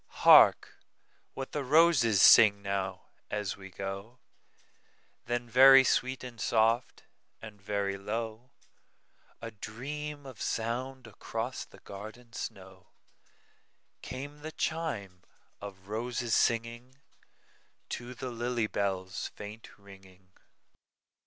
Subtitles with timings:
[0.23, 0.79] "Hark
[1.35, 7.03] what the roses sing now, as we go;"Then very sweet and soft,
[7.39, 15.21] and very low,—A dream of sound across the garden snow,—Came the chime
[15.61, 20.29] of roses singingTo the lily bell's faint ringing.